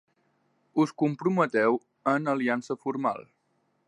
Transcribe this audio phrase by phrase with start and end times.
[0.83, 1.77] Us comprometeu
[2.13, 3.23] en aliança formal.